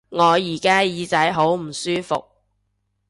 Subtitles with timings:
[0.09, 2.25] 我而家耳仔好唔舒服